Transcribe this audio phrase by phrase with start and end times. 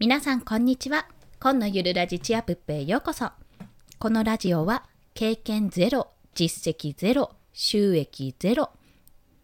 [0.00, 1.08] 皆さんこんにちは。
[1.40, 3.32] 今のゆるラジチアプップへようこそ。
[3.98, 8.70] このラジオは経験ゼロ、実績ゼロ、収益ゼロ。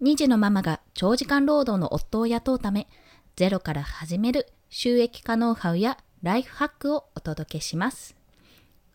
[0.00, 2.86] 2児のママが長時間労働の夫を雇うため、
[3.34, 8.14] ゼロから始める収益化ノウハウやライフハックをお届けします。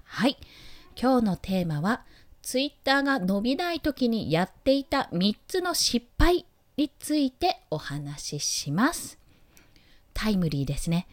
[0.06, 0.38] はい。
[0.96, 2.06] 今日のテーマは、
[2.42, 6.46] ツイッターが伸びない時にやっていた3つの失敗
[6.78, 9.20] についてお話しします。
[10.14, 11.06] タイムリーですね。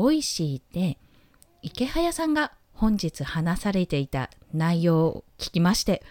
[0.00, 6.02] Voicyでイケハヤさんが本日話されていた内容を聞きまして、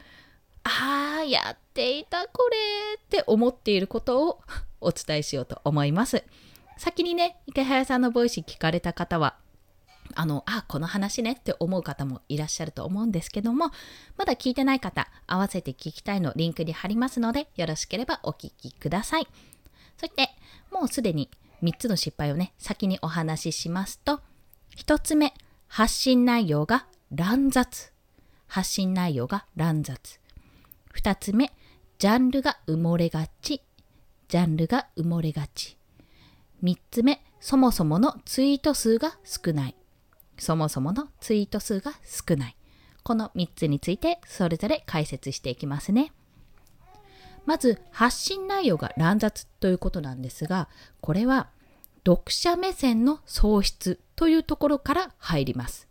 [0.63, 2.57] ああ、やっていたこれ
[3.03, 4.41] って思っていることを
[4.79, 6.23] お伝えしようと思います。
[6.77, 9.37] 先にね、イケハヤさんの Voicy 聞かれた方は、
[10.13, 13.71] あの、あ、この話ねって思う方もいらっしゃると思うんですけども、
[14.17, 19.27] まだ聞いてない方、合わせて聞きたいのリンクに貼りますので、よろしければお聞きください。
[19.97, 20.29] そして、
[20.71, 21.31] もうすでに
[21.63, 24.21] 3つの失敗をね、先にお話ししますと、
[24.77, 25.33] 1つ目、
[25.67, 27.93] 発信内容が乱雑。
[28.47, 30.19] 発信内容が乱雑。
[30.95, 31.51] 2つ目、
[31.97, 33.61] ジャンルが埋もれがち。
[34.27, 35.77] ジャンルが埋もれがち。
[36.63, 39.75] 3つ目、そもそものツイート数が少ない。
[40.37, 42.55] そもそものツイート数が少ない。
[43.03, 46.11] この3つについてそれぞれ解説していきますね。
[47.49, 50.69] まず発信内容が乱雑ということなんですが、
[51.01, 51.49] これは
[52.05, 55.87] 読者目線の喪失というところから入ります。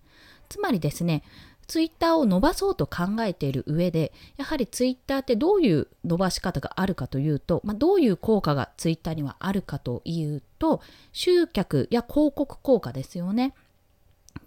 [0.49, 1.25] つまりですね、
[1.67, 13.53] ツイッターを伸ばそうと考えている上で、やはりツイッターってどういう伸ばし方があるかというと、まあ、どういう効果がツイッターにはあるかというと、集客や広告効果ですよね。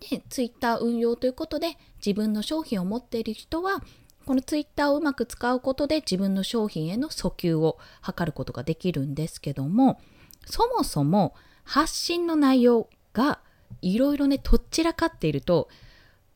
[0.09, 3.83] で、ツイッター運用ということで、自分の商品を持っている人は、
[4.31, 9.99] このツイッターをうまく使うことで自分の商品への訴求を図ることができるんですけども、
[10.45, 13.41] そもそも発信の内容が
[13.81, 15.67] いろいろね、とっちらかっていると、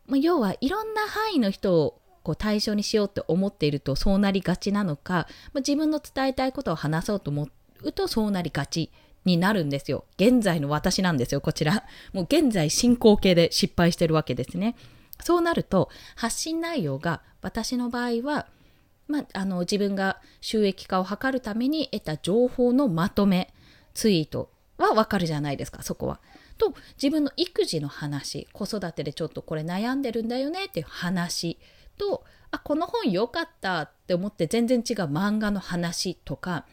[0.08, 7.48] ま、要はいろんな範囲の人をこう対象にしようって思っているとそうなりがちなのか、ま、自分の伝えたいことを話そうと思
[7.82, 8.92] うとそうなりがち
[9.24, 10.04] になるんですよ。
[10.18, 11.86] 現在の私なんですよ、こちら。
[12.12, 14.76] もう現在進行形で失敗してるわけですね。
[15.26, 18.46] そうなると発信内容が私の場合は、
[19.08, 23.52] まあ、あの自分が収益化を図るために得た情報のまとめ
[23.96, 26.20] ツイートはわかるじゃないですかそこは。
[26.60, 31.58] と自分の育児の話子育てでちょっとこれ悩んでるんだよねっていう話
[31.98, 36.68] とあこの本良かったって思って全然違う漫画の話とか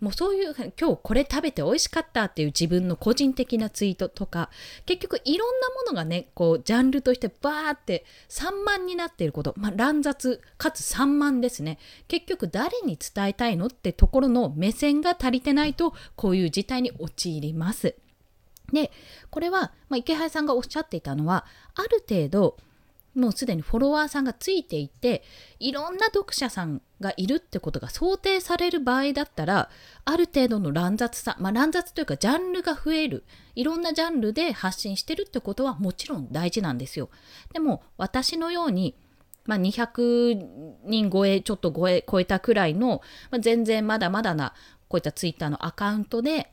[0.00, 4.50] もうそういう今日これ食べて美味しかったっていう自分の個人的なツイートとか
[4.86, 11.78] 結局いろんなものがねこうジャンルとしてバーって散漫になっていること、まあ、乱雑かつ散漫ですね
[12.08, 17.94] 結局誰に伝えたいのってところの目線が足りてないとこういう事態に陥ります。
[18.72, 18.92] で
[19.30, 21.44] これは、まあ、池原さんがおっしゃっていたのは
[21.74, 22.56] ある程度
[23.14, 25.24] もうすでにフォロワーさんがついていて
[25.58, 29.68] いろんな読者さんがいるってことが想定される場合だったら
[30.04, 33.24] ある程度の乱雑さ、まあ、乱雑というかジャンルが増える
[33.56, 37.10] いろんなジャンルで発信してるってことはもちろん大事なんですよ。
[37.52, 38.94] でも私のように
[39.46, 40.46] まあ、200
[40.84, 43.00] 人超えちょっと超え超えたくらいの、
[43.30, 44.52] まあ、全然まだまだな
[44.86, 46.52] こういったツイッターのアカウントで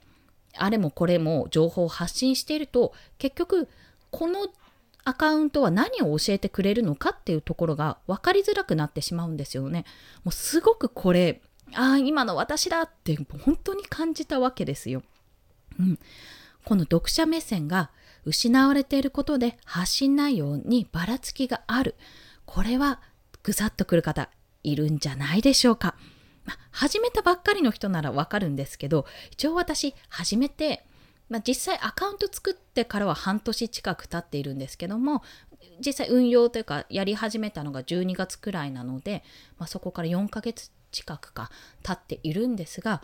[0.56, 3.68] あれもこれも情報を発信していると結局
[4.10, 4.48] この
[5.08, 9.86] アカウントは何を教えてくれるのかっていうところが分かりづらくなってしまうんですよね。
[10.26, 11.42] もうすごくこれ、
[11.74, 15.04] ああ、今の私だって本当に感じたわけですよ。
[15.80, 16.00] うん。
[16.66, 17.90] この読者目線が
[18.26, 21.96] 失われていることで発信内容にばらつきがある。
[22.46, 23.00] これは
[23.44, 24.30] ぐさっとくる方
[24.64, 25.96] いるんじゃないでしょうか。
[26.44, 30.86] ま始めたばっかりの人ならわかるんですけど、一応私始めて
[31.30, 35.24] まあ、実際アカウント作ってからは半年近く経っているんですけども
[35.86, 39.24] 実際運用というかやり始めたのが12月くらいなので、
[39.60, 41.52] まあ、そこから4ヶ月近くか
[41.84, 43.02] 経っているんですが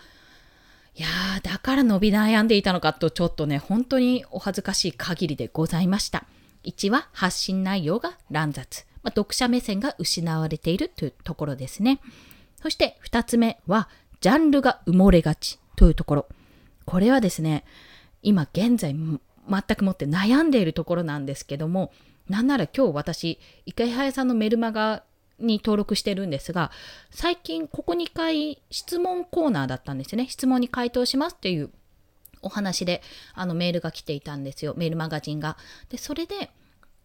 [0.95, 6.25] いやーだから伸び悩んでいたのかとちょっとね本当にお恥ずかしい限りでございました。
[6.63, 11.99] 1は発信内容が乱雑、まあ、読者目線が失われているというところですね。
[12.61, 13.89] そして2つ目は
[14.21, 16.27] ジャンルが埋もれがちというところ。
[16.85, 17.65] これはですね
[18.23, 21.91] 今現在全くもって悩んでいるところなんですけども
[22.29, 25.03] なんなら今日私池早さんのメルマガ
[25.39, 26.71] に登録してるんですが
[27.11, 31.69] 最近ここ2回質問コーナーだったんですよね質問に回答しますっていう
[32.41, 33.01] お話で
[33.33, 35.57] あのメールが来ていたんですよメールマガジンが。
[35.89, 36.51] でそれで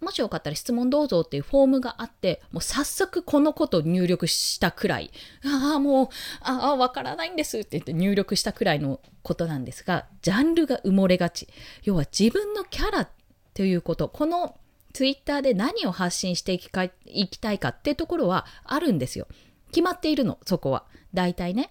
[0.01, 5.11] もしよかったら質問どうぞっていうフォームがあって、もう早速このことを入力したくらい、
[5.45, 6.09] ああ、もう、
[6.41, 11.49] ああ、わからないんですって言って入力したくらいのことなんですが、ジャンルが埋もれがち。
[11.83, 13.09] 要は自分のキャラ
[13.55, 14.57] ということ、この
[14.93, 19.27] ツイッターで何を発信していきかいきたいかっていうところはあるんですよ。
[19.71, 20.85] 決まっているの、そこは。
[21.13, 21.71] 大体ね。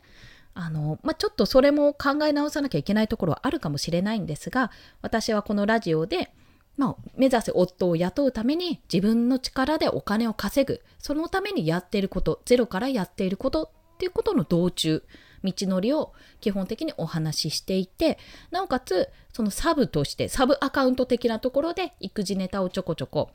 [0.54, 4.72] あの、まあ、ちょっとそれも考え直さなきゃいけないところはあるかもしれないんですが、
[5.02, 6.32] 私はこのラジオで、
[6.78, 10.82] まあ、目指せ夫を雇うために自分の力でお金を稼ぐ。
[11.00, 15.04] そのためにやっていること、ゼロからやっていることっていうことの道中、
[15.44, 18.20] 道のりを基本的にお話ししていて、
[18.52, 23.32] なおかつ、そのサブとして、サブアカウント的なところで育児ネタをちょこちょこ、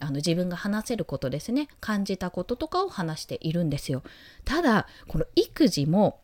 [0.00, 4.02] あの自分が話せることですね、感じたこととかを話しているんですよ。
[4.44, 6.20] ただ、この育児も、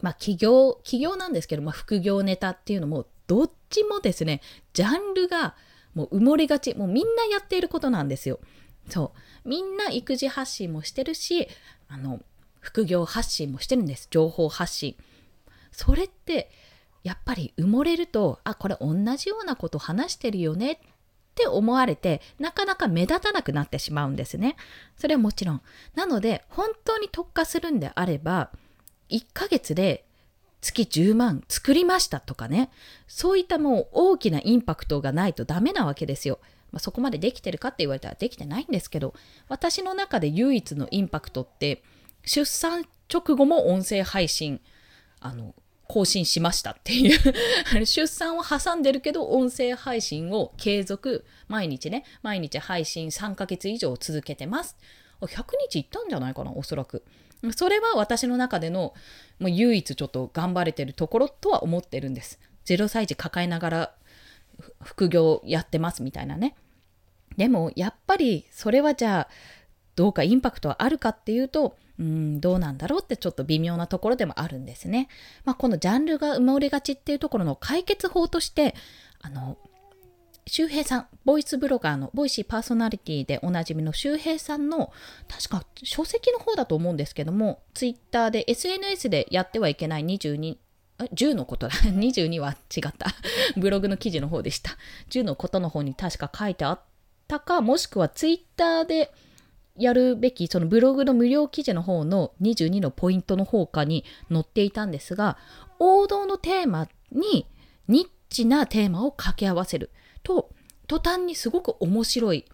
[0.00, 4.40] まあ企業、企業なんですけど、まあ副業ネタっていうのも、どっちもですね、
[4.72, 5.56] ジャンルが
[6.00, 6.74] もう埋もれがち。
[6.74, 8.40] もうみんなやっていることなんですよ。
[8.88, 9.12] そ
[9.44, 9.48] う。
[9.48, 11.48] みんな育児発信もしてるし、
[11.88, 12.20] あの、
[12.60, 14.08] 副業発信もしてるんです。
[14.10, 14.96] 情報発信。
[15.72, 16.50] それって、
[17.02, 20.78] やっぱり埋もれると、あ、これ同じようなこと話してるよねっ
[21.34, 24.56] て思われて、なかなか目立たなくなってしまうんですね。
[24.96, 25.62] それはもちろん。
[25.94, 28.50] なので、本当に特化するんであれば、
[29.10, 30.06] 1ヶ月で
[30.60, 32.70] 月10万作りましたとかね、
[33.06, 36.38] そういったもう大きなインパクトがないとダメなわけですよ。
[36.72, 39.14] まあ、そこまでできてるかって言われたらできてないんですけど、
[39.48, 41.82] 私の中で唯一のインパクトって、
[42.24, 44.60] 出産直後も音声配信、
[45.20, 45.54] あの、
[45.90, 47.18] 更新しましたっていう。
[47.84, 54.76] 出産を挟んでるけど音声配信を継続毎日ね毎日配信3ヶ月以上続けてます。
[55.20, 57.02] 100日いったんじゃないかなおそらく。
[57.52, 58.94] それは私の中での
[59.38, 62.38] もう唯一ちょっと頑張れてるところとは思ってるんです。
[62.66, 63.94] 0歳児抱えながら
[64.82, 66.54] 副業やってますみたいなね。
[67.36, 69.28] でもやっぱりそれはじゃあ
[69.96, 75.08] どうかインパクトはあるかっていうとうんどうなんだろうってちょっと微妙なところでもあるんですね。
[75.44, 78.74] まあ、このジャンルが埋もれがちっていうところの解決法として
[79.20, 79.58] あの
[80.46, 84.92] 周平さん、ボイスブロガーの、ボイシーパーソナリティでおなじみの周平さんの、
[85.28, 90.56] 確か書籍の方だと思うんですけども、ツイッターで SNS でやってはいけない22、
[90.98, 91.74] 10のことだ。
[91.84, 93.14] 22は違った。
[93.56, 94.76] ブログの記事の方でした。
[95.10, 96.80] 10のことの方に確か書いてあっ
[97.28, 99.12] たか、もしくはツイッターで
[99.76, 105.38] やるべき、そのブログの無料記事の方の22のポイントの方かに載っていたんですが、
[105.78, 107.46] 王道のテーマに
[107.88, 109.90] ニッチなテーマを掛け合わせる。
[110.22, 110.50] と
[110.86, 112.44] 途端にすごく面白い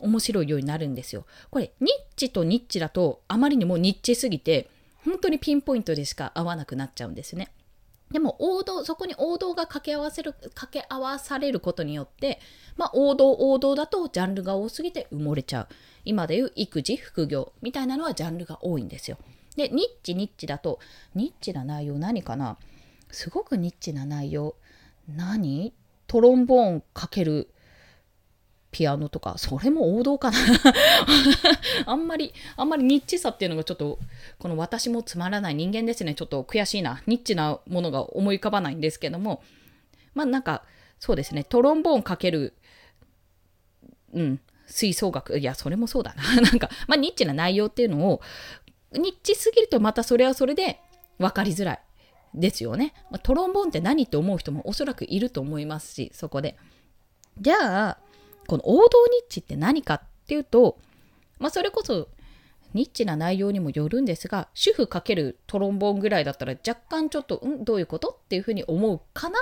[0.00, 1.26] 面白いようになるんですよ。
[1.50, 4.70] これニッチとニッチだとあまりにもニッチすぎて
[5.04, 7.52] 本当にピンポイントでしか合わなくなっちゃうんですね。
[8.10, 12.40] でも王道そこに王道が掛け合わせる掛け合わされることによって
[12.76, 15.68] まあ王道王道だとジャンルが多すぎて埋もれちゃう。
[16.04, 19.18] 今でいう育児副業みたいなのはジャンルが多いんですよ。
[19.56, 20.78] でニッチニッチだと
[21.14, 22.56] ニッチな内容何かな？
[23.10, 24.54] すごくニッチな内容。
[25.08, 25.74] 何？
[26.08, 27.50] トロンボーンかける
[28.70, 30.38] ピアノとか、それも王道かな
[31.86, 33.98] あんまり、あんまりニッチさっていうのがちょっと、
[34.38, 36.14] この私もつまらない人間ですね。
[36.14, 37.02] ちょっと悔しいな。
[37.06, 39.42] ニッチなものが思い浮かばないんですけども、
[40.14, 40.64] まあなんか、
[40.98, 41.44] そうですね。
[41.44, 42.54] トロンボーンかける、
[44.12, 45.38] うん、吹奏楽。
[45.38, 46.40] いや、それもそうだな。
[46.40, 48.20] なんか、まあニッチな内容っていうのを、
[48.92, 50.80] ニッチすぎるとまたそれはそれで
[51.18, 51.80] 分かりづらい。
[52.34, 52.94] ですよね。
[53.10, 56.56] まあ、トロンボーンって何って思う人もおそらくいると思いますし、そこで。
[57.40, 57.98] じゃあ、
[58.46, 60.78] この王道ニッチって何かっていうと、
[61.38, 62.08] まあ、それこそ
[62.74, 67.64] ニッチな内容にもよるんですが、主婦かけるトロンボーンぐらいだったら若干ちょっと、うん？
[67.64, 68.08] どういうこと？
[68.08, 69.38] っていうふうに思うかな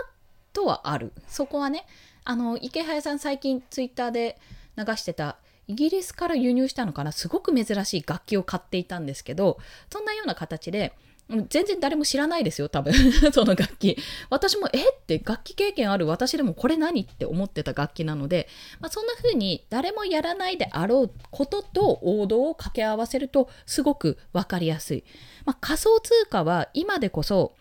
[0.52, 1.12] とはある。
[1.26, 1.86] そこはね、
[2.24, 4.38] あの、池早さん最近ツイッターで
[4.76, 7.12] 流してたイギリスから輸入したのかな？
[7.12, 9.58] すごく珍しい楽器を買っていたんですけど、
[9.92, 10.92] そんなような形で、
[11.28, 12.92] 全然誰も知らないですよ、多分。
[13.32, 13.98] その楽器。
[14.30, 25.04] 私も、えって楽器経験ある私でもこれ何って思ってた楽器なので、まあ、そんな風に誰もやらないであろうことと王道を掛け合わせるとすごく分かりやすい。
[25.44, 27.54] まあ、仮想通貨は今でこそ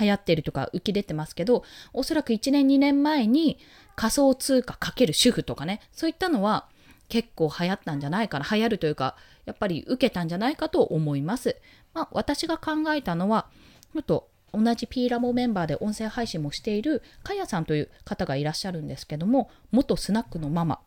[0.00, 3.58] 流行ってるとか浮き出てますけど、おそらく1年2年前に
[3.94, 6.68] 仮想通貨かける主婦とかね、そういったのは
[7.08, 8.46] 結構流行ったんじゃないかな。
[8.50, 11.56] 流行るというか、やっぱり受けたんじゃないかと思います。
[11.96, 13.46] まあ、私が考えたのは、
[13.94, 20.80] もっと同じ P ラボメンバーで音声配信もしているかやさんという方がいらっしゃるんですけども、元スナックのママ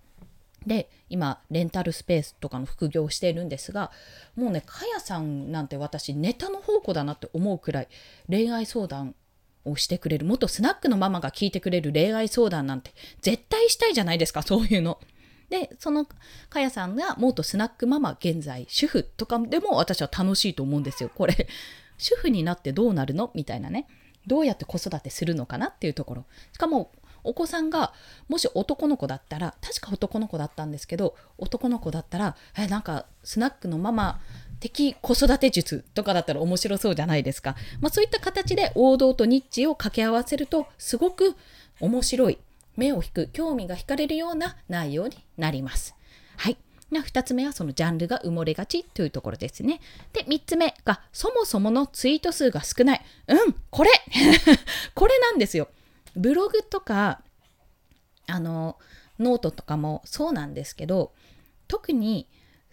[0.67, 3.89] で、今、レンタルスペースとかの副業をしているんですが、
[4.35, 7.87] もうね、かやさんなんて私、ネタの宝庫だなって思うくらい、
[8.29, 9.15] 恋愛相談
[9.65, 14.99] をしてくれる、元スナックのママが聞いてくれる恋愛相談なんて、絶対したいじゃないですか、そういうの。
[15.49, 16.05] で、その
[16.49, 21.09] かやさんが元スナックママ、現在主婦とかでも私は楽しいと思うんですよ。
[21.13, 21.47] これ、
[21.97, 23.31] 主婦になってどうなるの？
[23.33, 23.87] みたいなね。
[24.27, 26.25] どうやって子育てするのかなっていうところ。
[26.53, 26.91] しかも、
[27.23, 27.93] お子さんが
[28.27, 34.21] もし男の子だったら確か男の子だったんですけど男の子だったらえなんかスナックのママ
[34.59, 41.35] 的子育て術とかだったら面白そうじゃないですか、まあ、そういった形で王道とニッチを掛け合わせるとすごく
[41.79, 42.37] 面白い
[42.79, 45.95] 目を引く興味が惹かれるような内容になります
[46.37, 46.57] はい
[46.91, 49.79] 2つ目はそのジャンルが埋もれがちというところですね。
[50.11, 53.01] で、3つ目がそもそものツイート数が少ない。
[53.27, 53.91] うん、これ
[54.95, 55.69] これなんですよ。
[56.15, 57.21] ブログとか、
[58.25, 58.79] あの、
[59.19, 61.13] ノートとかもそうなんですけど、
[61.67, 62.27] 特に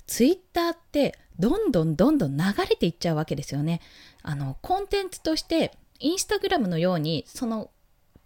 [0.06, 3.80] ツイッターってどんどんどんどん流れていっちゃうわけですよね。
[4.22, 7.70] あの、コンテンツとしてインスタグラムのようにその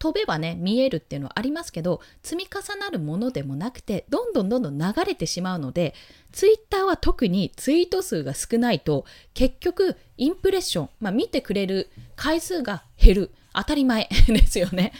[0.00, 5.94] 飛べばね見えるっていうのはありますけど積み重なるものでもなくてどんどんどんどん流れてしまうので
[6.32, 9.04] ツイッターは特にツイート数が少ないと
[9.34, 14.92] 結局インプレッション、まあ、見てくれる回数が減る当たり前 ですよね。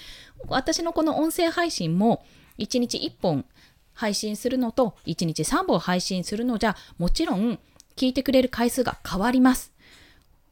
[0.49, 2.25] 私のこの音声配信も
[2.59, 3.47] 1日1本
[3.95, 7.59] 配信するのと1日3本配信するのじゃもちろん
[7.97, 9.73] 聞いてくれる回数が変わります。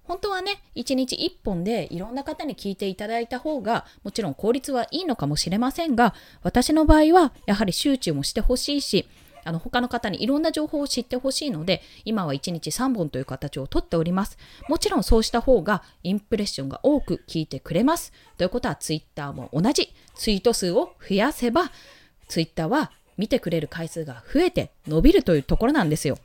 [0.08, 9.06] 本当はね、1日1本でいろんな方に聞いていただいた方が、もちろん効率はいいのかもしれませんが、私の場合はやはり集中もしてほしいし、
[9.44, 14.38] あの他の方にいろんな情報を知ってほしいので、今は1日3本という形をとっております。
[14.66, 18.14] もちろんそうした方がインプレッションが多く聞いてくれます。
[18.38, 19.92] ということは Twitter も同じ。
[20.14, 21.70] ツイート数を増やせば、
[22.28, 26.18] Twitter は見てくれる回数が増えて伸びるというところなんですよ。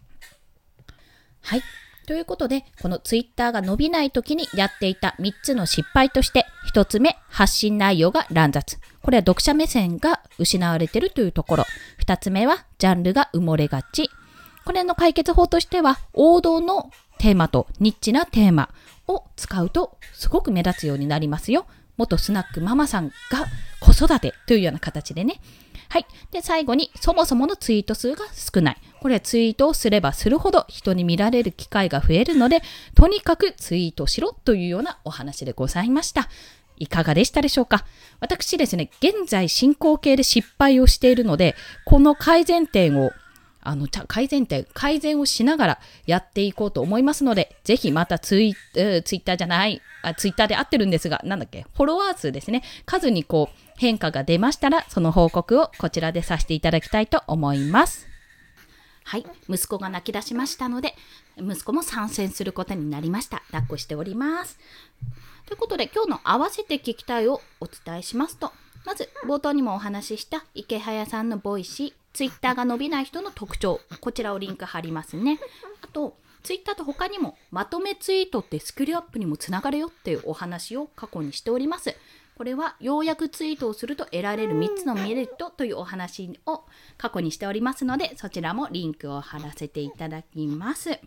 [1.42, 1.62] はい。
[2.06, 8.78] ということで、このツイッターが伸びない時にやっていた3つの失敗として、1つ目、発信内容が乱雑。
[9.02, 11.66] これは読者目線が失われているというところ。
[12.06, 14.10] 2つ目は、ジャンルが埋もれがち。
[14.66, 18.70] これの解決法としては、王道のテーマとニッチなテーマ
[19.08, 21.66] を使うと、すごく目立つようになりますよ。
[21.96, 23.46] 元スナックママさんが
[23.80, 25.40] 子育てというような形でね。
[25.90, 26.06] はい。
[26.32, 28.78] で、最後に、そもそものツイート数が少ない。
[29.04, 32.62] これツイートをすればするほど人に見られる機会が増えるので、
[32.96, 36.30] とにかくツイートしろというようなお話でございました。
[36.78, 37.86] いかがでしたでしょうか？
[38.22, 43.12] 私ですね、現在進行形で失敗をしているので、この改善点を
[43.62, 58.13] あの、改善点、改善をしながらやっていこうと思いますので、ぜひまたツイツイッターじゃない、あツイッターで合ってるんですが、なんだっけ、フォロワー数ですね、数にこう変化が出ましたら、その報告をこちらでさせていただきたいと思います。
[59.04, 60.96] はい、息子が泣き出しましたので、
[61.38, 63.44] 息子も参戦することになりました。
[63.48, 64.58] 抱っこしております。
[65.46, 68.52] ということで、今日の合わせて聞きたいをお伝えしますと、
[68.86, 75.40] まず冒頭にもお話ししたイケハヤさんの Voicy、ツイッターが伸びない人の特徴、こちらをリンク貼りますね。
[75.82, 81.96] あと、ツイッターと他にもまとめツイートってスキルアップにもつながるよっていうお話を過去にしております。
[82.36, 86.64] これはようやくツイートをすると得られる3つのメリットというお話を
[86.98, 91.00] 過去にしておりますので、そちらもリンクを貼らせていただきます。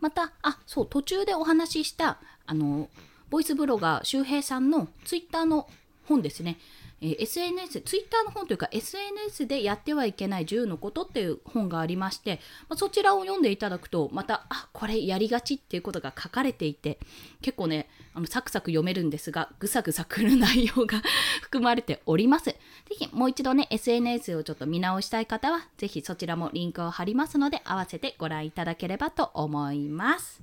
[0.00, 2.90] また、あ、そう、途中でお話しした、あの、
[3.30, 5.68] ボイスブロガー周平さんのツイッターの
[6.06, 6.58] 本ですね。
[7.00, 16.98] え SNS、ツイッターの本というか SNS でやってはいけない10のことっていう本がありまして、まあ、そちらを読んでいただくと、また、あ、これやりがちっていうことが書かれていて、
[17.42, 21.02] 結構ね、あのサクサク読めるんですが、ぐさぐさくる内容が
[21.42, 22.44] 含まれております。
[22.46, 22.56] ぜ
[22.90, 30.42] ひもう一度ね、SNS をちょっと見直したい方は、ぜひそちらもリンクを貼りますので、合わせてご覧いただければと思います。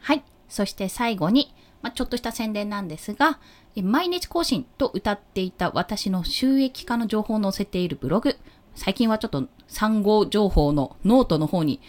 [0.00, 0.24] はい。
[0.48, 3.38] そして最後に、まあ、ちょっとした宣伝なんですが、
[3.76, 8.38] 毎日更新と謳っていた私の収益化の情報を載せているブログ、
[8.74, 11.82] 最近はちょっと産後情報のノートの方に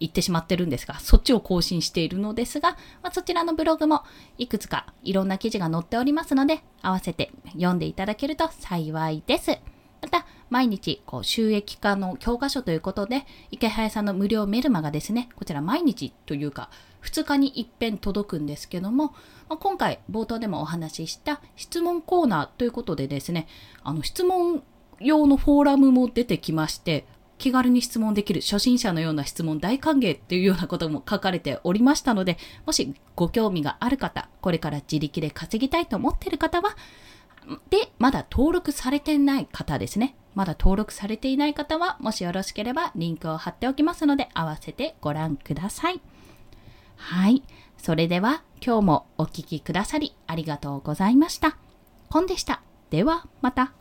[0.00, 2.72] 行ってしまってるんですが、そっちを更新しているのですが、
[3.02, 4.02] まあ、そちらのブログも
[4.36, 9.58] いくつかいろんな記事が載っておりますので、合わせて読んでいただけると幸いです。
[10.02, 16.68] また、毎日、こう、収益化の教科書ということで、池早さんの無料メルマがですね、こちら毎日というか、
[17.02, 19.14] 2日に一遍届くんですけども、
[19.48, 23.46] ま、今回冒頭でもお話しした質問コーナーということでですね、
[23.82, 24.62] あの質問
[25.00, 27.06] 用のフォーラムも出てきまして、
[27.38, 36.76] 気軽に質問できる初心者のような質問大歓迎っていうようなことも書かれておりましたので、もしご興味がある方、これから自力で稼ぎたいと思っている方は、
[37.68, 40.14] で、まだ登録されてない方ですね。
[40.34, 46.00] まだ登録されていない方は、もしよろしければリンクを貼っておきますので、合わせてご覧ください。
[47.02, 47.42] はい。
[47.76, 51.56] それでは、今日もお聴きくださりありがとうございました。
[52.08, 52.62] コンでした。
[52.90, 53.72] では、また。